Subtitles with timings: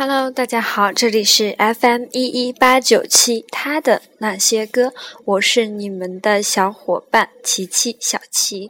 [0.00, 4.92] Hello，大家好，这里是 FM 一一八九七，他的那些歌，
[5.24, 8.68] 我是你们的小伙伴琪琪小琪。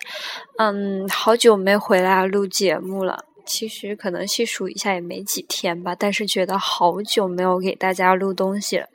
[0.56, 8.86] 嗯，好久没回来录节目了，其实可能细数一下也没几天吧，但是觉得好久没有给大家录东西了。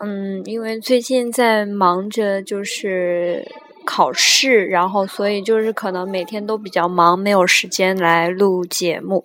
[0.00, 3.50] 嗯，因为最近在忙着就是。
[3.84, 9.24] 考试，然后所以就是可能每天都比较忙，没有时间来录节目。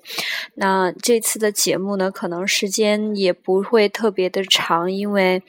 [0.55, 5.41] 那这次的节目呢，可能时间也不会特别的长，因为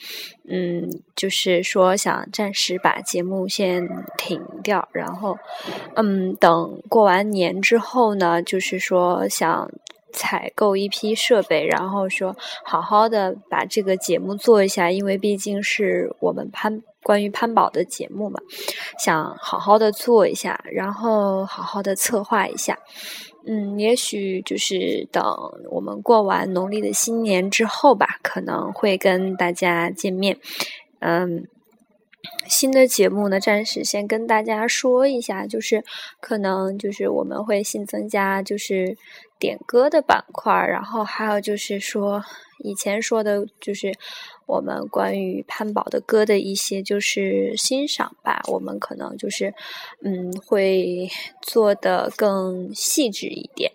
[0.49, 5.39] 嗯，就是说想暂时把节目先停掉，然后
[5.97, 9.71] 嗯，等过完年之后呢，就是说想
[10.13, 16.83] 采购一批设备，然后说好好的把这个节目做一下，因为毕竟是我们攀。
[17.03, 18.41] 关于潘宝的节目嘛，
[18.99, 22.79] 想好好的做一下，然后好好的策划一下。
[23.47, 25.25] 嗯，也许就是等
[25.71, 30.39] 我们过完农历的新年之后吧，可能会跟大家见面。
[30.99, 31.49] 嗯，
[32.51, 35.83] 新的节目呢，暂时先跟大家说一下，就是
[36.21, 38.99] 可能就是我们会新增加就是
[39.39, 42.23] 点歌的板块，然后还有就是说
[42.59, 43.95] 以前说的就是。
[44.51, 49.55] 我们关于潘宝的歌的一些就是欣赏吧，我们可能就是
[50.03, 51.09] 嗯会
[51.41, 53.71] 做的更细致一点。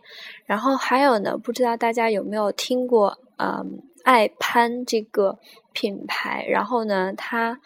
[0.45, 5.39] 然后还有呢，不知道大家有没有听过嗯爱潘这个
[5.75, 6.43] 品牌？
[6.49, 7.59] 然后呢，他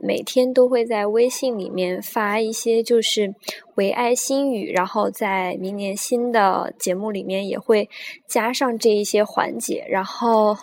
[0.00, 3.34] 每天都会在微信里面发一些就是
[3.74, 7.90] 唯爱心语，然后在明年新的节目里面也会
[8.26, 10.56] 加上这一些环节，然后。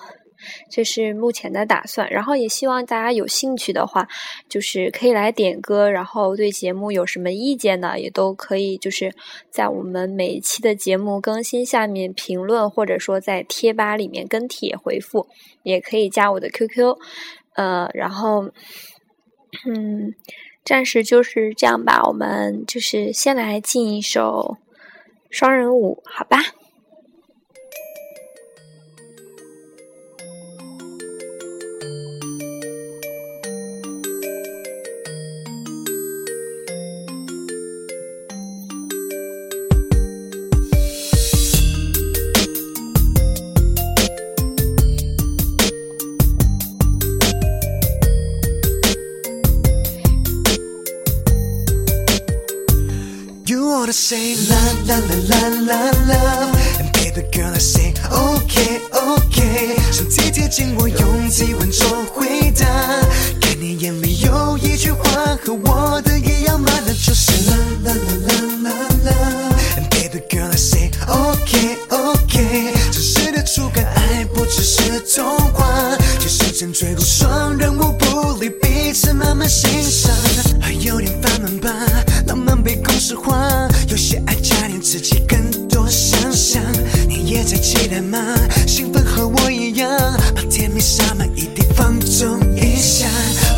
[0.69, 4.08] 这是目前的打算，然后也希望大家有兴趣的话，
[4.49, 9.14] 就是可以来点歌，然后对节目有什么意见呢，也都可以，就是
[9.49, 15.27] 在我们每一期的节目更新下面评论，或者说在贴吧里面跟帖回复，
[15.64, 16.97] 也可以加我的 QQ，
[17.55, 18.45] 呃，然后，
[19.66, 20.14] 嗯，
[20.65, 24.58] 暂时就是这样吧，我们就是先来进一首
[25.30, 26.37] 双人舞，好吧。
[54.03, 55.81] Say la la la la la
[56.11, 62.65] love and baby girl I say okay okay 身体贴近我，用体温做回答。
[63.39, 66.69] 看你眼里有一句话和我的一样吗？
[66.86, 67.55] 那就是 la
[67.86, 68.73] la la la la
[69.05, 80.13] love and baby girl I say okay okay 真实的触感，爱不只是童话，就时间坠入双人舞，不离彼此，慢慢欣赏。
[80.59, 81.69] 还有点烦闷吧，
[82.27, 83.62] 浪漫被公式化。
[84.93, 86.61] 自己更多想象，
[87.08, 88.20] 你也在期待吗？
[88.67, 89.89] 兴奋和我一样，
[90.36, 93.08] 把甜蜜洒满一地，放纵一下。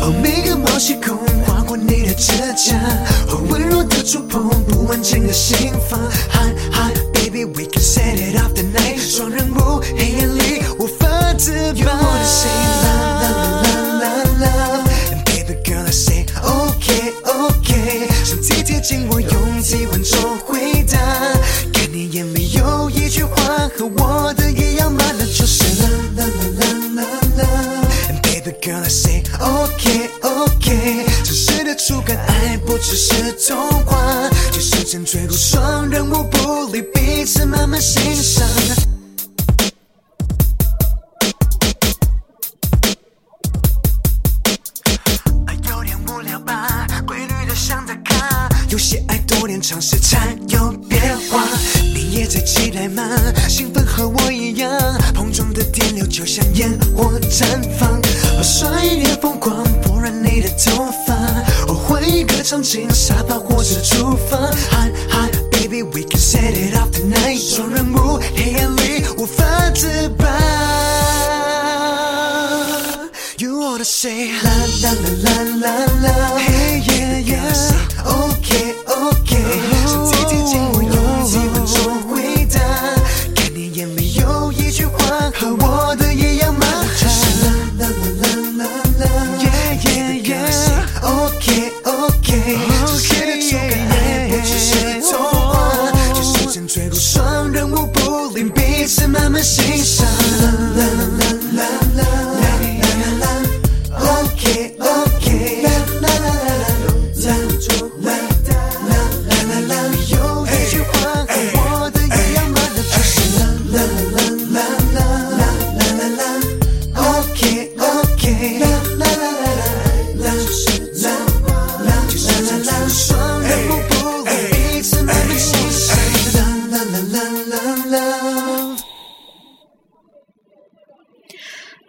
[0.00, 1.14] 哦，每个毛细孔
[1.44, 2.80] 划过你的指甲，
[3.28, 6.00] 哦，温柔的触碰，不完整的心房。
[6.30, 8.98] Hi, hi, baby, we can set it off tonight。
[8.98, 11.52] 双人舞，黑夜里无法自
[11.84, 12.00] 拔。
[15.26, 18.08] Baby, girl, I say, OK, OK。
[18.24, 20.25] 身体贴近我，用体温中。
[28.66, 31.06] Girl, I say OK, OK。
[31.22, 32.76] 真实的触感，爱不。
[32.78, 38.44] 只是童话，就时间坠入双人舞，不离彼此，慢慢欣赏。
[45.62, 51.44] 有点无聊吧，规律的像打卡，有些爱多点尝试才有变化。
[51.94, 53.04] 你也在期待吗？
[53.48, 54.68] 兴奋和我一样，
[55.14, 57.85] 碰撞的电流就像烟火绽放，
[58.66, 61.14] 帅一点疯狂，不染你的头发。
[61.72, 64.40] 换一个场景，沙发或者厨房。
[64.72, 67.38] Hi hi baby，we can set it off tonight。
[67.38, 70.26] 双人舞，黑暗里无法自拔。
[73.38, 74.50] You wanna say la
[74.82, 76.38] la la la la la。
[76.38, 77.95] Hey yeah yeah。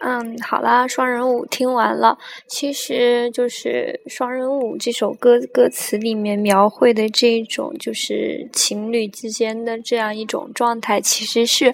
[0.00, 2.16] 嗯，好啦，双人舞听完了。
[2.46, 11.72] 其实就是双人舞这首歌歌词里面描绘的这种，就是情侣之间的这样一种状态，其实是，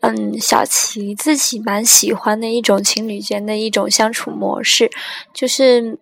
[0.00, 4.90] 嗯，小齐自己蛮喜欢的一种情侣间的一种相处模式，
[5.32, 5.98] 就是。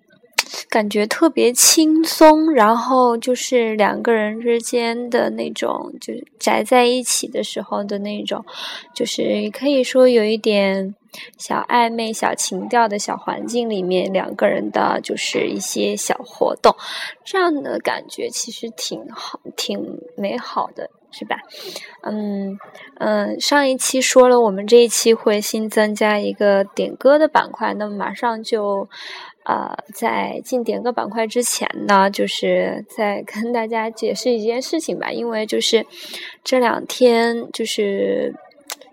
[0.68, 8.44] 感觉特别轻松，然后就是两个人之间的那种，就是宅在一起的时候的那种，
[8.94, 10.94] 就是可以说有一点
[11.38, 16.74] 小暧昧、小情调的小环境里面，两个人的就是一些小活动，
[17.24, 19.78] 这样的感觉其实挺好、挺
[20.16, 21.36] 美好的，是吧？
[22.02, 22.58] 嗯
[22.98, 28.88] 嗯，上一期说了，我们这一期会新增加一个点歌的板块，那么马上就。
[29.44, 35.10] 呃，在进点歌板块之前呢，就是在跟大家解释一件事情吧。
[35.12, 35.84] 因为就是
[36.42, 38.34] 这两天，就是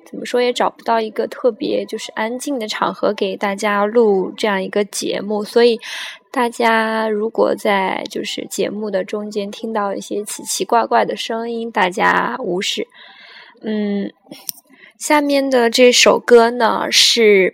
[0.06, 5.80] 怎么说也找不到一个特别就是安静的场合给大家录这样一个节目，所以
[6.34, 12.86] 大家如果在就是节目的中间听到一些奇奇怪怪的声音，大家无视。
[13.64, 14.12] 嗯，
[15.00, 17.54] 下面的这首歌呢是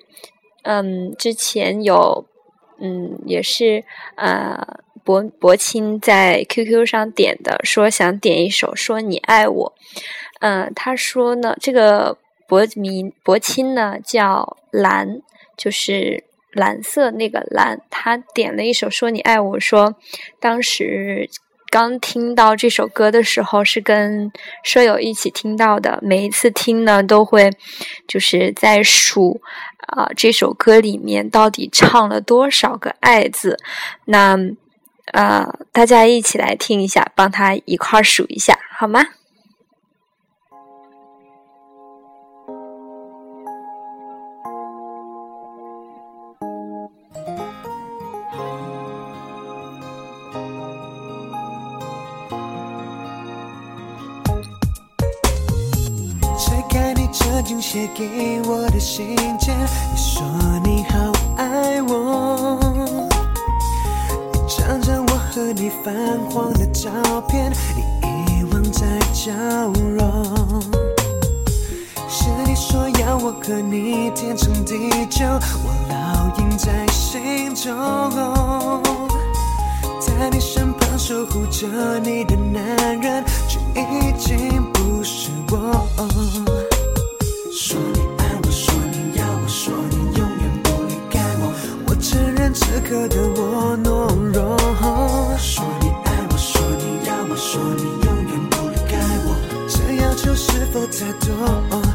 [0.64, 2.26] 嗯之前有。
[2.80, 3.84] 嗯，也是，
[4.16, 9.74] 呃，博博清在 QQ 上点的，说想点一首《说你爱我》。
[10.40, 15.22] 嗯，他说呢，这个博明博清呢叫蓝，
[15.58, 17.82] 就是蓝色那个蓝。
[17.90, 19.96] 他点了一首《说你爱我》，说
[20.40, 21.30] 当时
[21.70, 24.32] 刚听到这首歌的时候是跟
[24.64, 27.52] 舍友一起听到的，每一次听呢都会
[28.08, 29.42] 就是在数。
[29.88, 33.58] 啊，这首歌里面到底唱了多少个“爱”字？
[34.04, 34.38] 那，
[35.14, 39.06] 呃，大家一起来听一下，帮他一块数一下，好吗？
[57.98, 59.58] 给我的信件，
[59.92, 60.22] 你说
[60.64, 62.60] 你好爱我。
[64.36, 66.92] 一张张我和你泛黄的照
[67.28, 67.82] 片，你
[68.40, 69.34] 遗忘在角
[69.96, 70.24] 落。
[72.08, 74.78] 是你说要我和你天长地
[75.08, 75.26] 久，
[75.66, 77.74] 我烙印在心中。
[80.00, 85.88] 在你身旁守护着你的男人，却已经不是我。
[92.88, 94.58] 刻的我懦弱。
[95.38, 99.36] 说你爱我，说你要我，说你永远不离开我。
[99.68, 101.87] 这要求是否太多？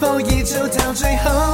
[0.00, 1.49] 否已走到最后？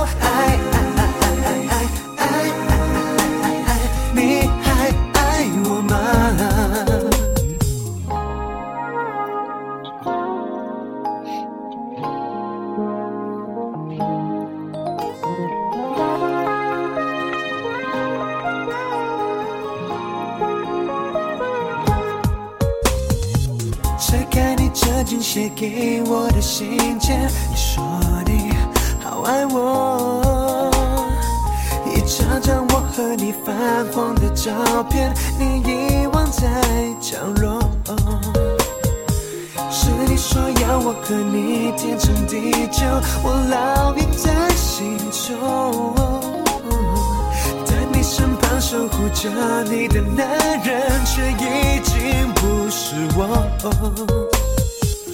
[42.26, 42.84] 地久，
[43.22, 45.94] 我烙印在心中。
[47.64, 50.26] 在你身旁守护着你的男
[50.62, 53.20] 人，却已经不是我。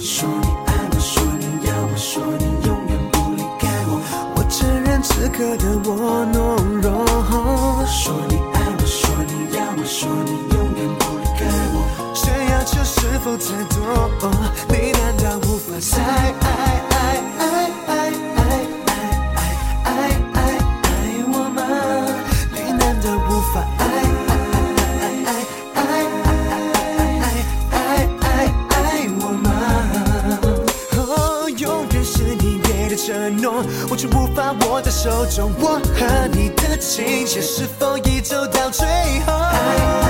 [0.01, 3.91] 说你爱我，说你要我，说你永远不离开我。
[4.35, 6.35] 我承认此刻的我懦
[6.81, 6.85] 弱。
[7.85, 11.41] 说你爱我，说你要我，说你永远不离开
[11.73, 11.75] 我。
[12.15, 13.77] 这要求是否太多？
[14.67, 17.07] 你难道无法再爱爱
[21.27, 21.59] 我吗？
[22.53, 23.81] 你难道无法爱
[29.19, 29.45] 我吗？
[31.57, 35.51] 永远是你给的承诺，我却无法握在手中。
[35.59, 38.87] 我和你的情节是否已走到最
[39.25, 40.02] 后？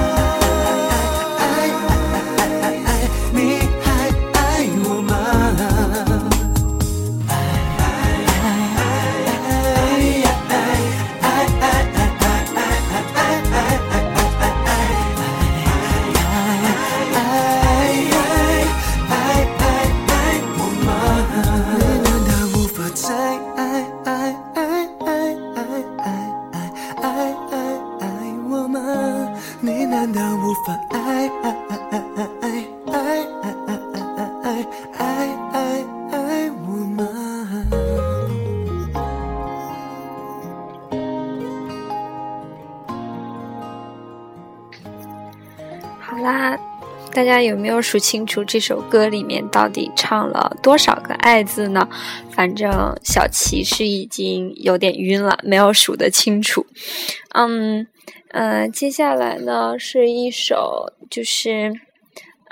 [47.23, 51.87] 大家有没有数清楚这首歌里面到底唱了多少个“爱”字呢？
[52.29, 52.69] 反正
[53.01, 56.65] 小琪是已经有点晕了，没有数得清楚。
[57.33, 57.87] 嗯
[58.31, 61.71] 呃，接下来呢是一首，就是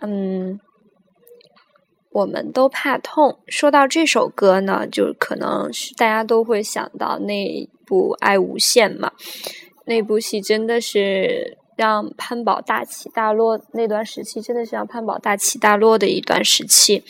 [0.02, 0.58] 嗯，
[2.12, 3.40] 我们都怕痛。
[3.48, 9.12] 说到这首歌呢，就可能是大家都会想到那部《爱无限》嘛，
[9.86, 11.58] 那部戏真的是。
[11.82, 17.04] 让潘宝大起大落那段时期，真的是让潘宝大起大落的一段时期。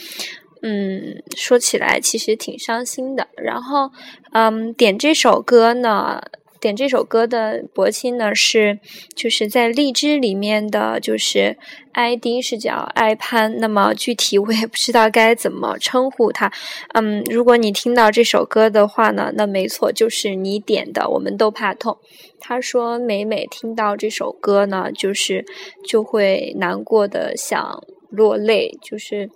[0.61, 3.27] 嗯，说起来其实挺伤心的。
[3.35, 3.91] 然后，
[4.31, 6.21] 嗯，点这首歌呢，
[6.61, 8.79] 点这首歌的博青呢是
[9.15, 11.57] 就是在荔枝里面的，就是
[11.93, 13.57] ID 是叫爱潘。
[13.57, 16.51] 那么具体我也不知道该怎么称呼他。
[16.93, 21.09] 嗯，如果你听到这首歌的话呢，那没错，就是你点的。
[21.09, 21.97] 我们都怕痛。
[22.39, 25.43] 他说每每听到这首歌呢，就是
[25.85, 29.29] 就会难过的想落泪，就是。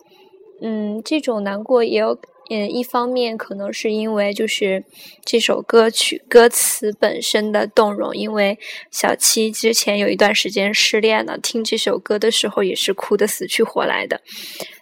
[0.62, 2.18] 嗯，这种难过也有，
[2.50, 4.84] 嗯，一方面可能是因为就是
[5.24, 8.60] 这首歌曲歌词本身的动容，因为
[8.92, 14.22] 小七之前有一段时间失恋了，听这首歌的时候也是哭得死去活来的。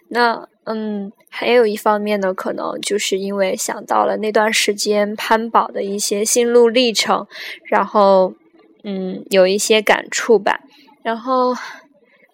[0.08, 7.26] 那嗯，还有一方面呢，可能就是因为想到了那段时间潘宝的一些心路历程，
[7.64, 8.34] 然后
[8.82, 10.60] 嗯，有一些感触吧，
[11.02, 11.54] 然后。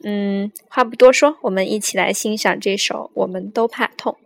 [0.03, 4.17] 嗯，话不多说，我们一起来欣赏这首《我们都怕痛》。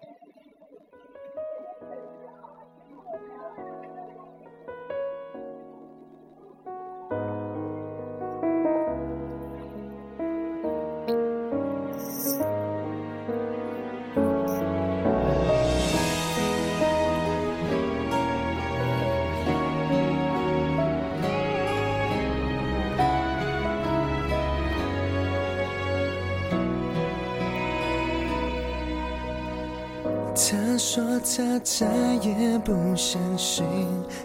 [30.75, 31.87] 他说他再
[32.21, 33.65] 也不相信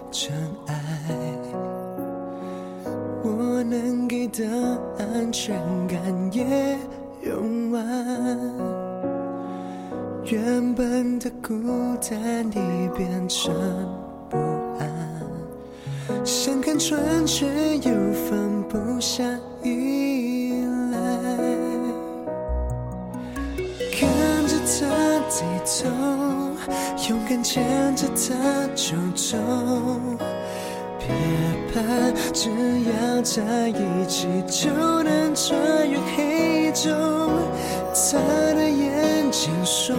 [0.10, 0.34] 真
[0.66, 0.74] 爱，
[3.22, 4.44] 我能给的
[4.98, 6.00] 安全感
[6.34, 6.76] 也
[7.22, 7.86] 用完，
[10.26, 11.54] 原本的孤
[12.10, 13.54] 单已变成
[14.28, 14.38] 不
[14.80, 14.90] 安，
[16.26, 17.46] 想看穿却
[17.78, 17.94] 又
[18.28, 19.24] 放不下
[19.62, 20.98] 依赖。
[23.92, 24.10] 看
[24.48, 25.44] 着他低
[25.84, 26.19] 头，
[27.10, 29.38] 勇敢牵着他就走。
[31.00, 31.08] 别
[31.74, 31.82] 怕，
[32.34, 32.50] 只
[32.84, 34.70] 要在一起就
[35.04, 36.90] 能穿越黑昼。
[38.12, 38.18] 他
[38.54, 39.96] 的眼睛说，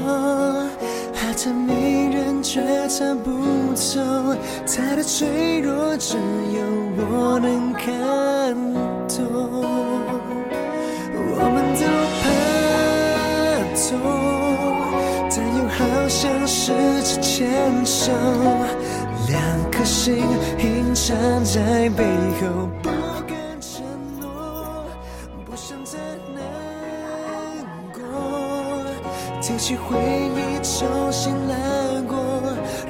[1.15, 3.31] 爱的迷人却猜不
[3.75, 4.37] 透，
[4.67, 6.63] 他的脆弱只有
[6.97, 7.93] 我能看
[17.41, 18.13] 牵手，
[19.27, 20.19] 两颗心
[20.59, 22.05] 隐藏在背
[22.39, 22.91] 后，不
[23.27, 23.83] 敢承
[24.21, 24.85] 诺，
[25.47, 25.97] 不想再
[26.35, 26.45] 难
[27.95, 28.03] 过，
[29.41, 29.97] 提起回
[30.37, 31.57] 忆重新来
[32.07, 32.19] 过，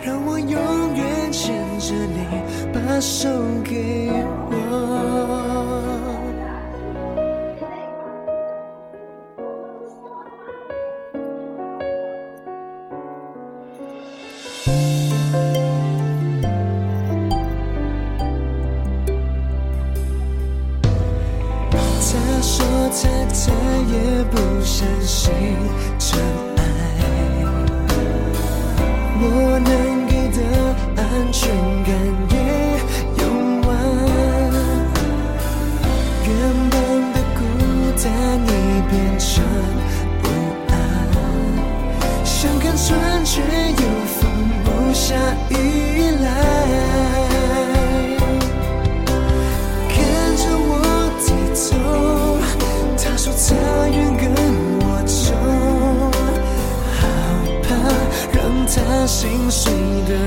[0.03, 0.51] 让我永
[0.97, 2.27] 远牵着你，
[2.73, 3.29] 把手
[3.63, 4.11] 给
[4.51, 5.70] 我。
[25.39, 25.90] You.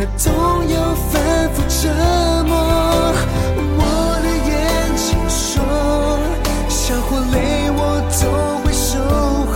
[0.03, 0.27] 我都
[0.67, 1.13] 要反
[1.53, 1.87] 复折
[2.45, 2.51] 磨，
[3.77, 3.81] 我
[4.21, 4.51] 的眼
[4.97, 5.63] 睛说，
[6.67, 7.79] 笑或泪我
[8.19, 8.21] 都
[8.59, 9.55] 会守候，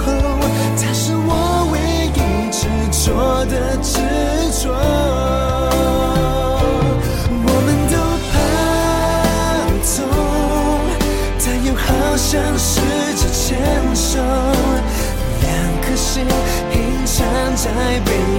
[0.77, 1.75] 他是我唯
[2.15, 2.17] 一
[2.49, 2.63] 执
[3.03, 3.05] 着
[3.47, 3.99] 的执
[4.63, 4.71] 着，
[7.43, 7.93] 我们都
[8.31, 8.33] 怕
[9.83, 9.99] 痛，
[11.43, 11.85] 但又好
[12.15, 12.79] 想试
[13.17, 13.45] 着牵
[13.93, 14.23] 手，
[15.41, 15.45] 两
[15.81, 16.23] 颗心
[16.71, 16.75] 隐
[17.05, 17.17] 藏
[17.53, 17.67] 在
[18.05, 18.36] 背后。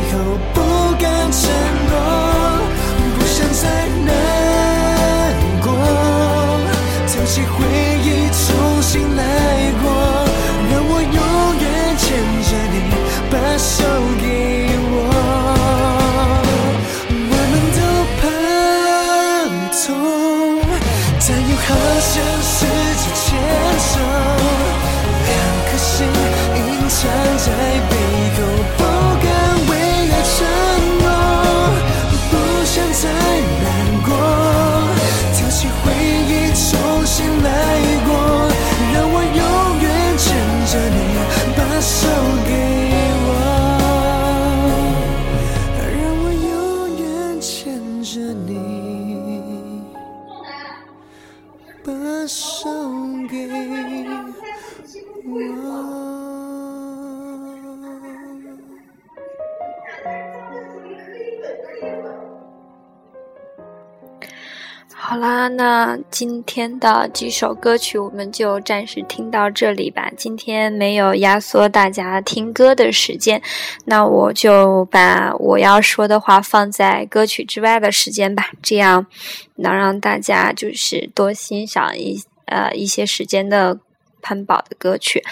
[65.08, 70.10] 好啦，那今天的几首歌曲我们就暂时听到这里吧。
[70.18, 73.40] 今天没有压缩大家听歌的时间，
[73.86, 79.06] 那我就把我要说的话放在歌曲之外的时间吧，这样
[79.54, 83.78] 能让大家就是多欣赏一呃一些时间的
[84.20, 85.24] 潘宝的歌曲。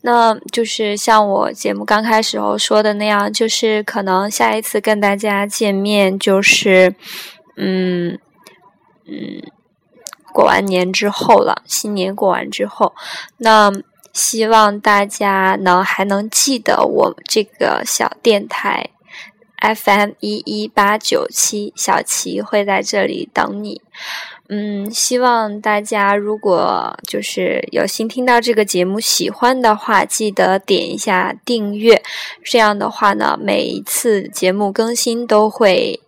[0.00, 6.96] 那就是像我节目刚开始时候说的那样，就是可能下一次跟大家见面就是
[7.56, 8.18] 嗯。
[9.10, 9.42] 嗯，
[10.32, 12.94] 过完年之后了，新年过完之后，
[13.38, 13.72] 那
[14.12, 18.90] 希望大家呢还能记得我这个小电台
[19.60, 23.82] FM 一一八九七，小齐会在这里等你。
[24.48, 32.02] 嗯，希望大家如果就是有幸听到这个节目喜欢的话，记得点一下订阅，
[32.42, 36.00] 这样的话呢，每一次节目更新都会。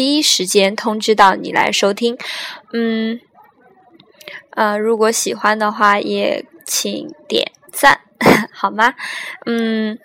[0.00, 2.16] 第一时间通知到你来收听，
[2.72, 3.20] 嗯，
[4.52, 8.00] 呃，如果喜欢的话也请点赞，
[8.50, 8.94] 好吗？
[9.44, 9.98] 嗯，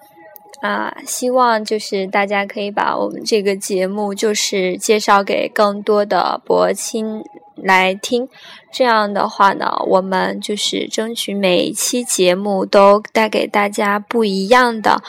[0.62, 7.24] 啊，希望就是大家可以把我们这个节目就是介绍给更多的博亲
[7.56, 8.28] 来听，
[8.74, 15.02] 这样的话呢，我们就是争取每一期节目都带给大家不一样的，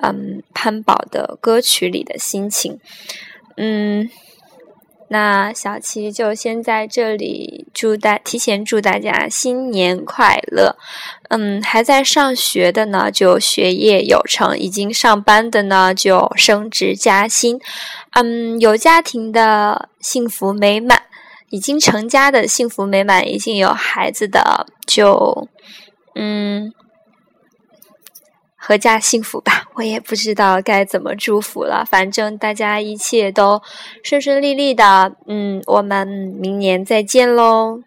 [0.00, 2.80] 嗯，潘宝的歌曲里的心情，
[3.56, 4.10] 嗯。
[5.08, 10.76] 那小齐就先在这里祝大提前祝大家新年快乐，
[11.28, 17.60] 嗯，还在上学的呢就学业有成，已经上班的呢就升职加薪，
[18.12, 21.02] 嗯，有家庭的幸福美满，
[21.50, 25.48] 已经成家的幸福美满，已经有孩子的就
[26.14, 26.72] 嗯。
[28.66, 31.84] 阖家幸福吧，我也不知道该怎么祝福了。
[31.84, 33.60] 反正大家一切都
[34.02, 35.14] 顺顺利利的。
[35.26, 37.80] 嗯，我们明年再见喽。